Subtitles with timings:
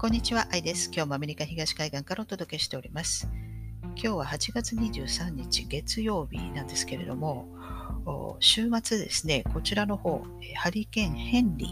[0.00, 0.92] こんにちは、アイです。
[0.94, 3.28] 今日もアメリカ東海岸からお届けしております。
[3.82, 7.48] 今日は8月23日月曜日なんですけれども、
[8.38, 10.22] 週末ですね、こちらの方、
[10.54, 11.66] ハリケーン・ヘンリ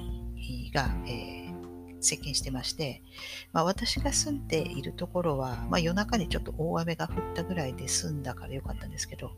[0.72, 3.00] ーが、えー、接近してまして、
[3.52, 9.30] まあ、私が住んでいるところは、まあ、夜中にちょっと大雨が降ったぐらいで済んだからよかったんですけど、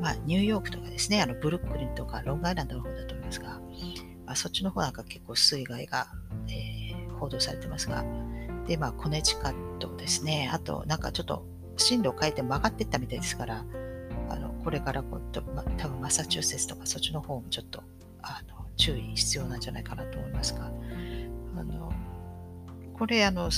[0.00, 3.60] まあ、ニューヨークとかですね、あのブルックリンとかロングアイランドの方だと思いますが、
[4.24, 6.06] まあ、そっちの方なんか結構水害が、
[6.46, 6.83] えー
[7.18, 8.04] 報道されてますが、
[8.66, 10.50] で、まあ、コネチカットですね。
[10.52, 11.44] あと、なんかちょっと
[11.76, 13.64] 進路を変えて曲がっていったみたいですから、
[14.30, 17.82] あのこれからこう、ま、多分マサチューセッツとかそっちの方もちょっと
[18.22, 20.70] あの注意必要なんじゃないかなと思いますが、
[21.56, 21.92] あの
[22.94, 23.50] これあの、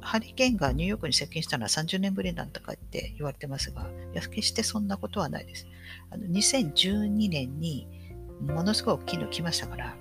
[0.00, 5.66] ハリケーンがニューヨークに接近したのは30年ぶりなんとかって言われてますが、いや決してそんなことはないです。
[6.10, 7.86] あの2012年に
[8.40, 9.96] ものすごい大きいの来ましたから、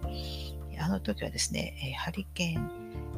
[0.80, 2.70] あの時はですね、ハリケーン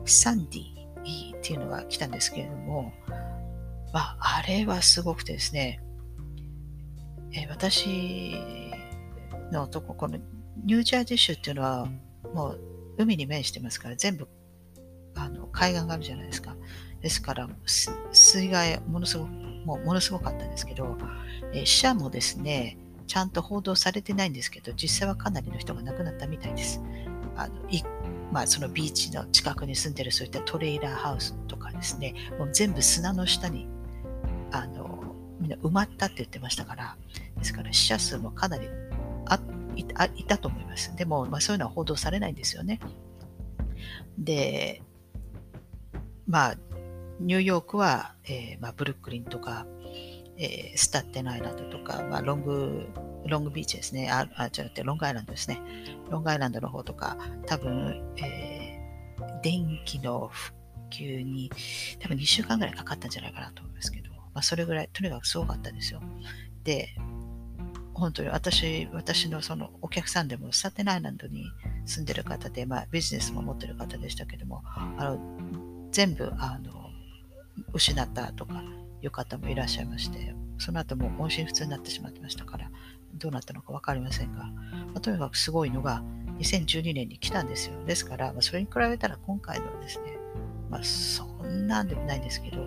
[0.06, 2.94] サンディっていうのが来たんですけれども、
[3.94, 5.82] まあ、あれはすごくてですね、
[7.34, 8.36] え私
[9.52, 10.18] のとこ、この
[10.64, 11.88] ニュージャージー州っていうのは
[12.34, 12.60] もう
[12.98, 14.28] 海に面してますから全部
[15.16, 16.56] あの海岸があるじゃないですか。
[17.02, 17.50] ですから
[18.12, 19.30] 水害ものすごく
[19.66, 20.98] もうものすごかったんですけど、
[21.54, 26.82] え死者もですね、ちゃんと報道されてないんですけど、実際はかなりの人が亡くなったみたいです。
[27.36, 27.84] あのい
[28.32, 33.68] まあ、そのビーチの近くに住んでるそういったトレーラーハウスとかですね、もう全部砂の下に
[34.52, 36.98] あのみんな埋まったって言ってましたから、
[37.38, 38.70] ですから死者数もかなり
[39.26, 39.40] あ
[39.76, 40.96] いたいたと思います。
[40.96, 42.80] でも、まあ、そういうのは報道されないんですよね。
[44.18, 44.82] で、
[46.28, 46.56] まあ、
[47.20, 49.66] ニューヨークは、えーまあ、ブルックリンとか、
[50.42, 52.88] えー、スタッテンアイランドとか、まあ、ロング
[53.28, 54.10] ロングビーチですね。
[54.10, 55.62] あ、あ違って、ロングアイランドですね。
[56.10, 60.58] ロングアイランドの方とか、多分、えー、電気の復
[60.90, 61.52] 旧に、
[62.00, 66.02] 多分2週間ぐらいかかったんじゃないかなと思いますけど、まあ、それぐらい、とにかくすごかったですよ。
[66.64, 66.90] で、
[67.94, 71.46] 本当に私、私のそのお客さんでも、スタテナアイランドに
[71.86, 75.20] 住んでる方で、まあ、ビジネスも持ってる方でしたけども、あの
[75.92, 76.90] 全部、あの、
[77.74, 78.64] 失ったとか
[79.02, 82.72] いう方もいらっしゃいまして、その後も音信不通になってしまってましたから、
[83.16, 84.52] どうなったのか分かりませんが、ま
[84.96, 86.04] あ、とにかくすごいのが
[86.40, 87.84] 2012年に来たんですよ。
[87.86, 90.18] ですから、まあ、それに比べたら今回のはですね、
[90.70, 92.66] まあ、そんなんでもないんですけど、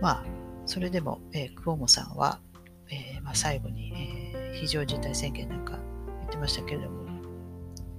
[0.00, 0.24] まあ、
[0.66, 2.40] それでも、えー、クオモさんは、
[2.90, 3.92] えー、まあ、最後に、
[4.34, 5.78] えー、非常事態宣言なんか
[6.20, 7.06] 言ってましたけれども、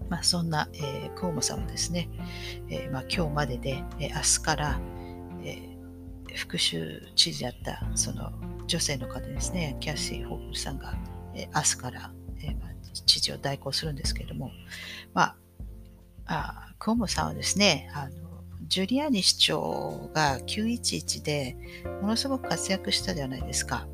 [0.10, 2.10] まあ、そんな、えー、クオモさんはですね、
[2.70, 4.97] えーまあ、今日までで、えー、明日から、えー、
[6.38, 8.32] 副州知事だったその
[8.68, 10.94] 女性の方ですね、キャッシー・ホークルさんが、
[11.34, 12.12] え明日から、
[12.42, 12.70] えまあ、
[13.06, 14.52] 知事を代行するんですけれども、
[15.14, 15.36] まあ、
[16.26, 18.28] あクオモさんはですね、あの
[18.68, 21.56] ジュリアーニ市長が911で
[22.02, 23.88] ものすごく活躍したじゃないですか。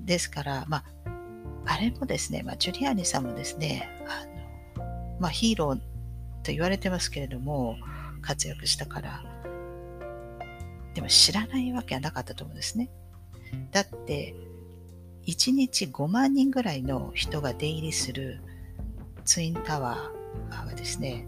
[0.00, 0.84] ですから、まあ、
[1.66, 5.76] あれもですね、まあ、ジュリアーニさんもですね、あのまあ、ヒーロー
[6.42, 7.76] と言われてますけれども、
[8.20, 9.24] 活躍したから、
[10.94, 12.90] でも知らないわけはなかったと思うんですね。
[13.72, 14.34] だって、
[15.26, 18.40] 1日5万人ぐらいの人が出入りする
[19.24, 21.26] ツインタワーがですね、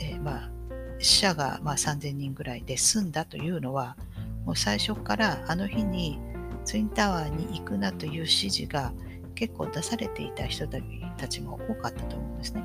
[0.00, 0.50] えー、まあ、
[0.98, 3.96] 死者がまあ3000人ぐらいで済んだというのは、
[4.44, 6.18] もう最初からあの日に
[6.64, 8.92] ツインタワーに行くなという指示が
[9.34, 12.64] 結構出されていた人たちも多かったと思うんですね。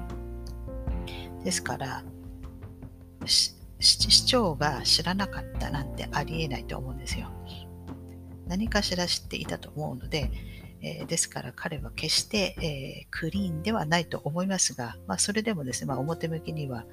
[1.44, 2.04] ですから、
[3.80, 7.30] 市長が知らなかったなんてありえないと思うんですよ。
[8.48, 10.32] 何かしら知っていたと思うので、
[10.82, 16.86] えー、ですから彼は決して、えー、クリーンではないと思いますが、まあ、それでもですね、まあ、表向きには、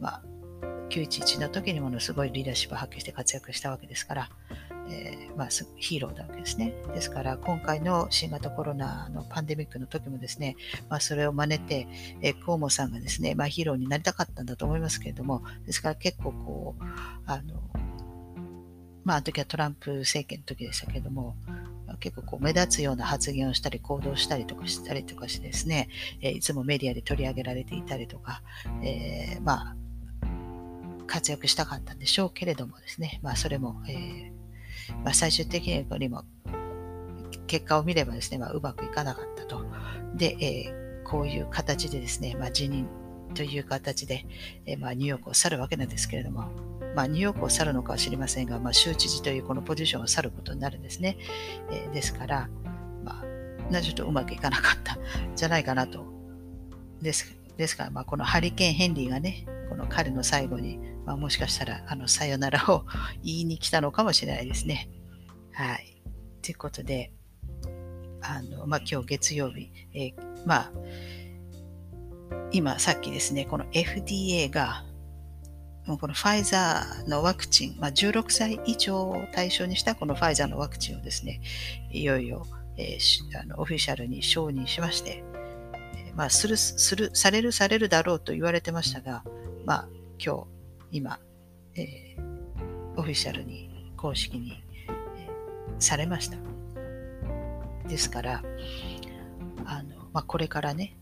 [0.00, 0.22] まあ、
[0.88, 4.30] 911の時にものすごいリーダーシップを発揮して活躍したわけですから、
[4.88, 6.74] えー、まあ、ヒーローなわけですね。
[6.94, 10.56] ですから今回の新型コロナのパンデミックの時もですね、
[10.88, 11.86] まあ、それを真似て、
[12.22, 16.84] えー、コウモさんがですね、まあ、ヒーローになりたかったんだと思いますけれども、ですから結構こう、
[17.26, 17.54] あの、
[19.04, 21.36] まあ、あの時はトランプ政権の時でしたけれども、
[22.00, 25.88] 結構こう目立つような発言をしたり行動したりとかしたりとかしてですね、
[26.20, 28.42] えいつもメディアで取り上げられていたりとか、
[28.82, 29.76] え、まあ、
[31.06, 34.33] 活躍したかったんでしょうけれどもですね、まあ、それも、えー、
[35.04, 36.24] まあ、最終的にも
[37.46, 39.64] 結果を見ればですね、まあ、うまくいかなかったと。
[40.14, 42.86] で、えー、こういう形でですね、まあ、辞任
[43.34, 44.26] という形で、
[44.66, 46.48] えー、まあ、ニューヨークを去るわけなんですけれども、
[46.94, 51.18] まあ、ニューヨークを去るのかは知りませんが、まあ、州知事というこのポジションを去ることになるんですね。
[51.70, 52.48] えー、ですから、
[53.04, 53.22] ま
[53.72, 54.98] あ、ちょっとうまくいかなかった
[55.34, 56.04] じゃないかなと。
[57.02, 62.84] ですですから、まあ、このハリケーン・ヘンリーがね、この彼の最後に、まあ、もしかしたらあのさよならを
[63.22, 64.88] 言いに来たのかもしれないですね。
[65.52, 66.02] はい。
[66.42, 67.12] ということで、
[68.20, 70.72] あのまあ、今日月曜日、えー、まあ、
[72.52, 74.84] 今さっきですね、この FDA が
[75.86, 81.40] もうこのファイザーのワクチン、まあ、16歳以上を対象にしたこのファイザーのワクチンをですね、
[81.90, 82.46] いよいよ、
[82.76, 85.22] えー、あのオフィシャルに承認しまして、
[86.14, 89.24] まあ、する、する、される、されるだろうと言われてましたが、
[89.64, 89.88] まあ、
[90.24, 90.46] 今日、
[90.90, 91.18] 今、
[91.74, 94.62] えー、オフィシャルに、公式に、
[95.16, 95.28] え
[95.78, 96.36] されました。
[97.88, 98.42] ですから、
[99.64, 100.96] あの、まあ、これからね、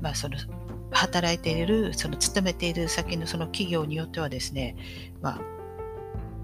[0.00, 0.36] まあ、その
[0.90, 4.76] 働いている、その勤めている先のその企業によってはですね、
[5.22, 5.40] まあ、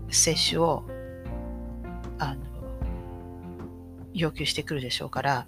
[0.09, 0.85] 接種を
[2.19, 2.43] あの
[4.13, 5.47] 要求してくるでしょうから、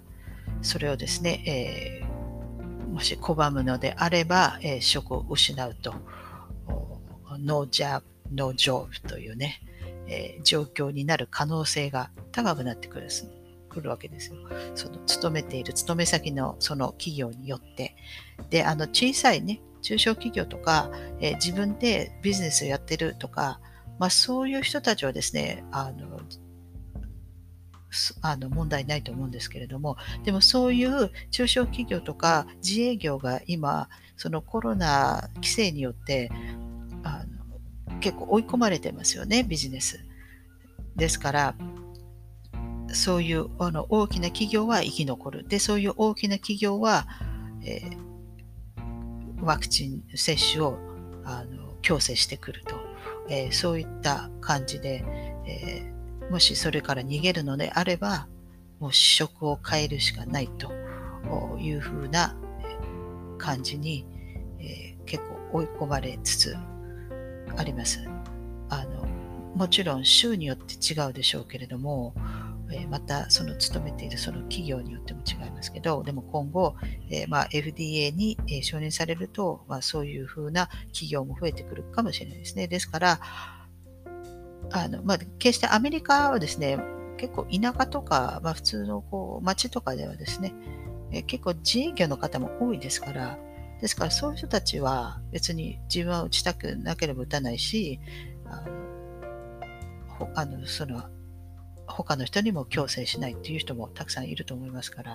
[0.61, 2.12] それをですね、えー、
[2.93, 5.95] もし拒むのであれば、えー、職を失うと、
[7.39, 9.61] no job, no job というね、
[10.07, 13.07] えー、状況になる可能性が高くなってくる、
[13.67, 14.35] くるわけですよ。
[14.75, 17.95] その勤めている勤め先のその企業によって。
[18.51, 23.59] で、あの小さいね、中小企業とか、えー、自分でビジネスをやってるとか、
[23.97, 26.19] まあ、そういう人たちはですね、あの、
[28.21, 36.31] あの問題ないと思うんですけれども、でもそういう中小企業とか自営業が今、そのコロナ規制によって
[37.03, 37.23] あ
[37.89, 40.03] の結構追い込まれてますよね、ビジネス。
[40.95, 41.55] ですから、
[42.93, 45.47] そういうあの大きな企業は生き残る。
[45.47, 47.07] で、そういう大きな企業は、
[47.63, 50.77] えー、ワクチン接種を
[51.25, 52.75] あの強制してくると、
[53.29, 55.03] えー、そういった感じで、
[55.47, 55.92] えー、
[56.29, 58.27] もしそれから逃げるのであれば、
[58.79, 60.71] もう職を変えるしかないと
[61.59, 62.35] いうふうな
[63.37, 64.05] 感じに、
[64.59, 66.55] えー、結構追い込まれつつ
[67.55, 68.07] あります。
[68.69, 69.05] あの
[69.55, 72.15] もちろん州によって違うでしょうけれども、
[72.71, 76.75] えまたその勤めているその企業によっても違いますけど、でも今後、
[77.09, 82.67] えまあ、FDA に、え承認されると、まあ、そういうふうな企業も増えてくるかもしれないですね。
[82.67, 83.19] ですから、
[84.75, 86.79] あのまあ、決してアメリカはですね、
[87.17, 90.53] 結構田舎とか、まあ、普通のこう町とかではですね、
[91.11, 93.37] え結構自営業の方も多いですから、
[93.79, 97.99] ですからそういう人たちは別に自分は打ちたくなければ打たないし、
[98.45, 98.63] あ
[100.19, 101.03] のあのその
[101.85, 105.11] 他の人にも強制しないっていう人もたくさんいると思いますから、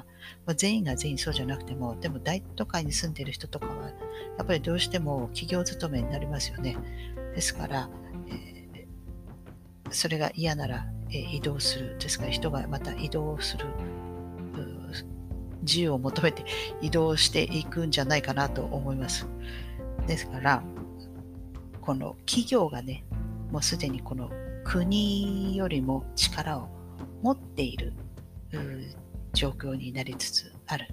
[0.47, 6.77] まあ、全員が全員そうじゃなくても、でも大都会に住んでいる人とかは、やっぱりどうしても企業勤めになりますよね。
[7.35, 7.89] ですから、
[9.91, 11.97] それが嫌なら、えー、移動する。
[11.99, 13.67] ですから人がまた移動する。
[15.69, 16.45] 自由を求めて
[16.81, 19.27] 移動していくんじゃないかなと思います。
[20.07, 20.63] ですから、
[21.83, 23.05] この企業がね、
[23.53, 24.31] もうすでにこの
[24.65, 26.69] 国よりも力を
[27.23, 27.93] 持っている
[29.35, 30.89] 状況になりつつある。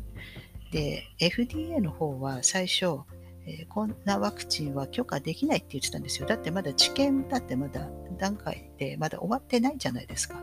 [0.72, 3.00] で、FDA の方は最初、
[3.46, 6.28] えー、こんなワクチンは許可できないって言ってたんですよ。
[6.28, 10.40] だってまだ治験だってまだ段階でまだ終わってないじゃないですか。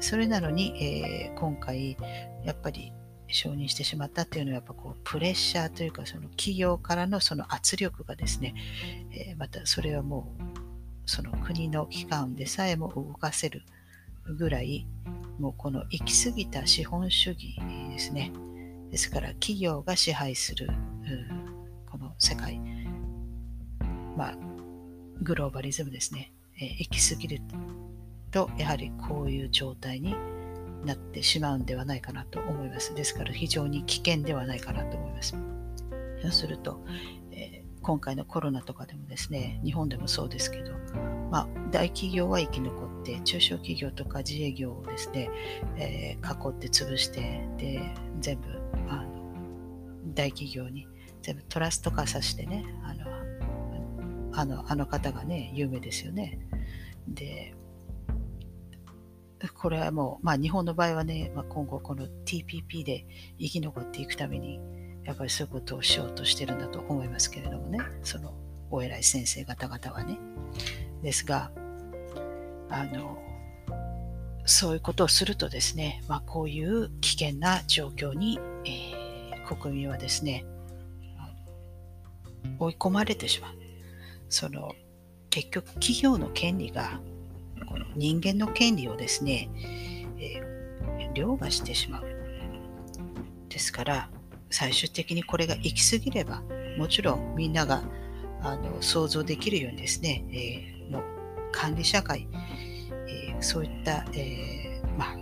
[0.00, 1.96] それなのに、えー、今回
[2.44, 2.92] やっぱり
[3.28, 8.54] 承認してしまったっていうのはやっぱこうプレッシャーというかその企業からのその圧力がですね、
[9.12, 10.42] えー、またそれはもう
[11.06, 13.62] その国の機関でさえも動かせる
[14.38, 14.86] ぐらい、
[15.38, 17.58] もうこの行き過ぎた資本主義
[17.90, 18.32] ですね。
[18.90, 20.68] ですから企業が支配する
[21.90, 22.60] この世界、
[24.16, 24.38] まあ、
[25.22, 26.32] グローバリズムですね。
[26.60, 27.40] え行き過ぎる
[28.30, 30.14] と、やはりこういう状態に
[30.84, 32.94] なってしまうんではないかなと思います。
[32.94, 35.36] ですから非常に危険ではないかなと思います。
[36.22, 36.80] そうすると
[37.36, 40.72] え、今回のコロナとかでもですね、日本でもそうですけど、
[41.30, 45.30] まあ、大企業は生き残って、中小企業とか自営業をですね、
[45.76, 47.82] えー、囲って潰して、で、
[48.20, 48.46] 全部、
[48.88, 50.86] あの、大企業に
[51.22, 53.03] 全部トラスト化させてね、あの、
[54.36, 56.38] あの、あの方がね、有名ですよね。
[57.08, 57.54] で、
[59.56, 63.06] これはもう、まあ日本の場合はね、まあ、今後この TPP で
[63.38, 64.60] 生き残っていくために、
[65.04, 68.34] やっぱりそういうことをしようとしてるんだと思いますけれどもね、その
[68.70, 70.18] お偉い先生方々はね。
[71.02, 71.50] ですが、
[72.70, 73.18] あの、
[74.46, 80.44] そういうことをするとですね、まあ、こういう危険な状況に、えー、国民はですね、
[82.58, 83.63] 追い込まれてしまう。
[84.34, 84.74] その
[85.30, 87.00] 結局企業の権利が
[87.68, 89.48] この人間の権利をですね、
[90.18, 92.04] えー、凌駕してしまう。
[93.48, 94.10] ですから、
[94.50, 96.42] 最終的にこれが行き過ぎれば、
[96.76, 97.84] もちろんみんなが
[98.40, 101.00] あの想像できるようにですね、えー、の
[101.52, 102.26] 管理社会、
[103.08, 105.16] えー、そういった、えー、まあ、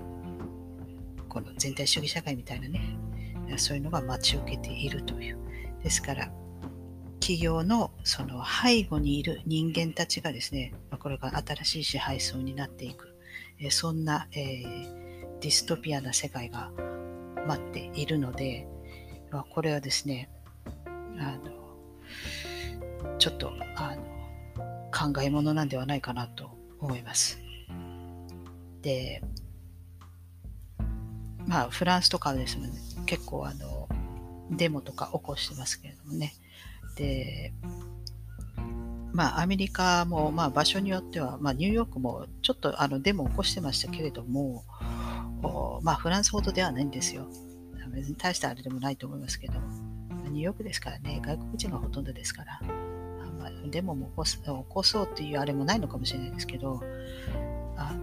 [1.29, 2.97] この全体主義社会みたいなね、
[3.59, 5.39] そういうのが待ち受けているという。
[5.83, 6.33] ですから、
[7.23, 13.15] 企業のその背後にいる人間たちがですね、これが新しい支配層になっていく、
[13.71, 16.73] そんな、えー、ディストピアな世界が
[17.47, 18.67] 待っているので、
[19.55, 20.31] これはですね、
[21.17, 24.03] あのちょっとあの
[24.91, 26.51] 考えものなんではないかなと
[26.81, 27.39] 思います。
[28.81, 29.23] で、
[31.47, 32.69] まあ、フランスとかですね、
[33.07, 33.89] 結構あの
[34.51, 36.35] デモとか起こしてますけれどもね。
[36.97, 37.53] で、
[39.13, 44.65] まあ、アメリカも、まあ、場所によっては、まあ、ニューヨークもちょっとあのデモを起こしてましたけれども、
[45.83, 47.27] まあ、フランスほどではないんですよ。
[47.95, 49.55] 別に大したあれでもないと思いますけど、
[50.31, 52.61] ニューヨークですからね、外国人がほとんどですから、
[53.39, 56.81] まあ、デモも起こす起こそうっていうあれもないのかもしれないですけど、
[57.77, 57.95] あ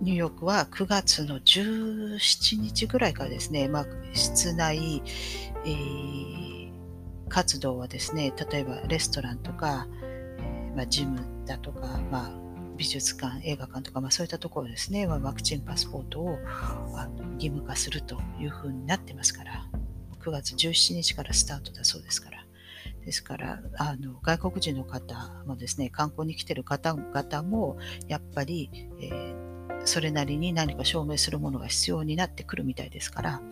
[0.00, 5.02] ニューヨークは9月の17日ぐらいからですね、まあ、室内、
[5.64, 6.45] えー、
[7.28, 9.86] 活動はですね、例えばレストランとか、
[10.40, 12.30] えー、まあ、ジムだとか、まあ、
[12.76, 16.38] 美術館、映画館とか、まあ、そういったところですね、まあ、ワクチンパスポートを
[17.34, 19.66] 義務化するというふうになってますから、
[20.20, 22.46] 9月17日からスタートだそうですから。
[23.06, 25.14] ですからあの外国人の方
[25.46, 27.78] もですね観光に来てる方々も
[28.08, 28.68] やっぱり、
[29.00, 33.42] えー、それなりに何か証明するものが必要になってくるみたいですから、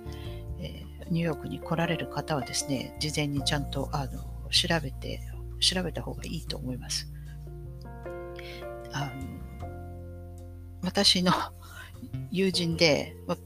[1.10, 5.20] ニューヨークに来られる方はですね事前にちゃんとあの調べて
[5.60, 7.10] 調べた方がいいと思います。
[8.92, 9.34] あの
[10.84, 11.32] 私の
[12.30, 13.36] 友人で、ま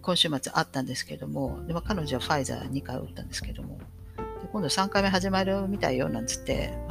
[0.00, 3.78] 今週末あったんですけども、でま彼女はファイザー2回打ったんですけども、
[4.40, 6.72] で今度3回目始まるみたいよなんつって、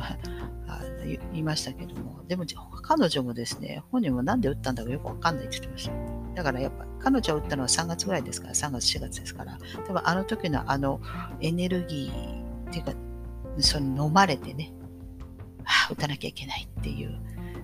[0.68, 2.46] あ言いましたけども、でも
[2.82, 6.15] 彼女もですね、本人もなんで打ったんだかよくわかんないって言ってました。
[6.36, 11.00] だからやっぱ彼女は打ったのは3月ぐらいですから、3月、4月ですから、多分あの時のあの
[11.40, 12.94] エネルギーっていうか、
[13.60, 14.74] その飲まれてね、
[15.64, 17.18] ああ、打たなきゃいけないっていう、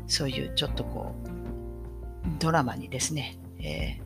[0.08, 1.30] そういうちょっとこう、
[2.40, 4.00] ドラマにですね、え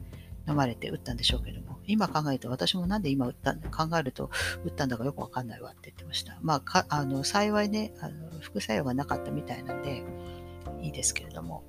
[0.46, 4.32] ー、飲まれて打ったんでしょうけども、今考えると私もなんで今打ったんだ、考えると
[4.64, 6.40] 打ったんだかよくわかんないわって言ってました。
[6.42, 10.04] まあ、あの幸いねあの、副作用がなかったみたいなんで、
[10.82, 11.64] いいですけれども。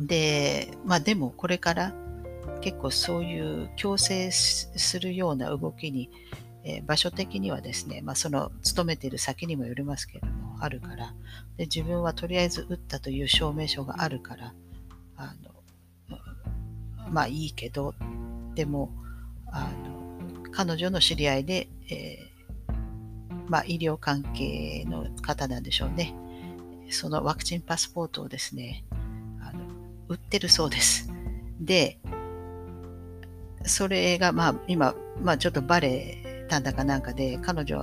[0.00, 1.94] で、まあでもこれから
[2.60, 6.10] 結構そういう強制するような動きに、
[6.64, 11.14] えー、場所的にはですね、まあ、その勤めている先にもよりますけれども、あるから
[11.56, 14.54] で、自分はとりあえず打ったという証明書があるから、
[15.16, 15.50] あの
[17.10, 17.94] まあいいけど、
[18.54, 18.90] でも、
[19.46, 26.14] あの彼女の知り合いで、えー、まあ、医療関係の方なんでしょうね。
[26.88, 28.85] そのワクチンパスポートをですね、
[30.08, 31.10] 売ってるそうです。
[31.60, 31.98] で、
[33.64, 37.76] それがまあ今、まあちょっとバレたんだかなんかで、彼女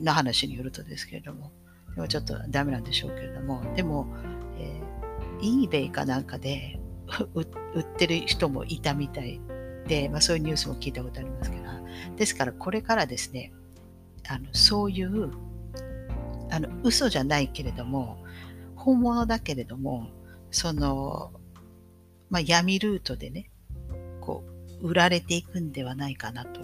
[0.00, 1.52] の話によるとですけれども、
[1.94, 4.06] でもちょっとダメなんでしょうけれども、でも、
[4.58, 6.80] えー、eBay かなんかで
[7.34, 9.40] 売ってる人もいたみたい
[9.86, 11.64] で、まあ、そういうニュースも聞いたことありますけど、
[12.16, 13.52] ですからこれからですね、
[14.28, 15.30] あのそういう
[16.50, 18.18] あの嘘じゃないけれども、
[18.76, 20.08] 本物だけれども、
[20.54, 21.32] その、
[22.30, 23.50] まあ、闇ルートでね、
[24.20, 24.44] こ
[24.80, 26.60] う、売られていくんではないかなと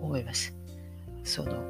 [0.00, 0.54] 思います。
[1.24, 1.60] その、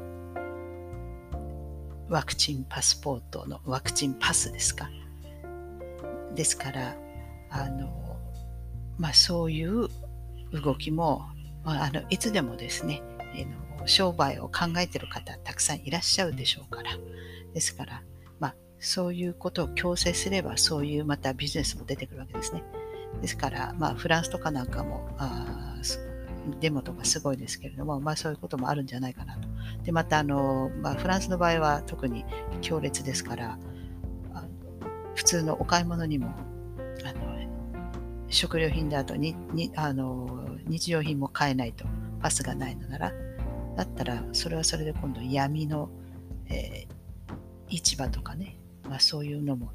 [2.09, 4.87] ワクチンパスポートのワクチンパスですか？
[6.35, 6.95] ですから、
[7.49, 8.19] あの、
[8.99, 9.87] まあ、そういう
[10.51, 11.25] 動きも、
[11.63, 13.01] まあ、あのいつでもですね、
[13.35, 16.91] えの商売を考えている方たくさんいらっしゃるでしょうから、
[17.55, 18.03] ですから、
[18.83, 22.63] そういうことを強制すれば、そういうまたビジネスも出てくるわけですね。
[23.21, 25.77] ですから、まあ、フランスとかなんかも、あ
[26.59, 29.47] デモとかすごいですけれども、まあ、そういうこともあるんじゃないかなと。
[29.83, 32.25] で、また、あの、まあ、フランスの場合は特に
[32.59, 33.57] 強烈ですから、
[35.15, 36.33] 普通のお買い物にも、
[37.05, 40.27] あの、食料品だとににあの
[40.65, 41.85] 日用品も買えないと、
[42.19, 43.13] パスがないのなら、
[43.77, 45.89] だったら、それはそれで今度闇の、
[46.49, 47.33] えー、
[47.69, 48.57] 市場とかね、
[48.89, 49.71] まあ、そういうのも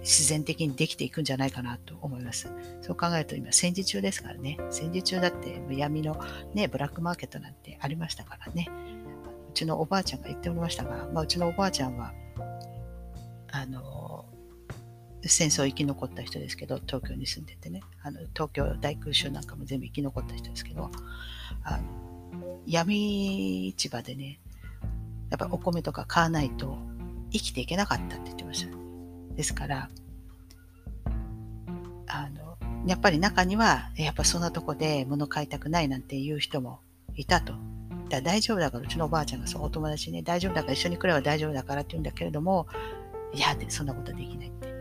[0.00, 2.50] 自然的にできていくんじゃないかなと思います。
[2.80, 4.58] そう考えると今戦時中ですからね。
[4.70, 6.18] 戦時中だって闇の
[6.54, 8.68] ね、ブラックマーケットなんてありましたからね。
[9.50, 12.12] うちのおばあちゃんが言っておりましたが、まあ、うちのおばあちゃんは、
[13.52, 14.24] あの、
[15.22, 20.90] 戦争生き残った人ですけど、東京に住んでてね、あの東京大空襲なんかも全部生き残った人ですけど、
[21.62, 24.40] あの闇市場でね、
[25.30, 26.78] やっぱお米とか買わないと
[27.34, 28.76] 生きていけなかったって言ってました。
[29.34, 29.90] ですから、
[32.06, 36.78] あの、やっぱり中には、やっぱそんなとこで物買いたくないなんていう人も
[37.16, 37.54] いたと。
[38.08, 42.68] だ大丈夫だから、うちのおばあちゃんがそう、お友達ね、大丈夫だから一緒に来れば大丈夫だからって言うんだけれども、
[43.32, 44.72] いや、そんなことできないって。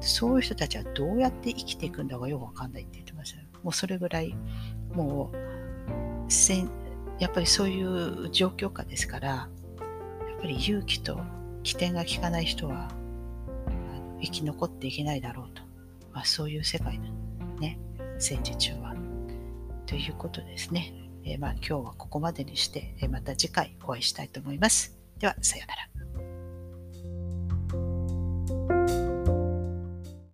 [0.00, 3.38] そういう人たちはどうやって生きていくんだかよくわかんないって言ってました。
[3.62, 4.34] もうそれぐらい、
[4.94, 6.70] もう、せん
[7.18, 9.48] やっぱりそういう状況下ですから、や
[10.38, 11.20] っぱり勇気と
[11.62, 12.88] 起点が効かない人は
[14.20, 15.62] 生き残っていけないだろうと。
[16.12, 17.04] まあ、そういう世界の
[17.58, 17.78] ね、
[18.18, 18.94] 戦時中は。
[19.86, 20.92] ということですね。
[21.24, 24.98] えー、まあ今日はここまでにして、えまた次回お会いしたいと思います。
[25.18, 26.09] では、さようなら。